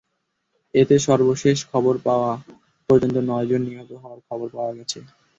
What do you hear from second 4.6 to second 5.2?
গেছে।